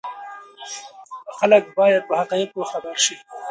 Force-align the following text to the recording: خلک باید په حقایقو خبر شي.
خلک 1.37 1.63
باید 1.77 2.01
په 2.07 2.13
حقایقو 2.21 2.69
خبر 2.71 2.95
شي. 3.05 3.15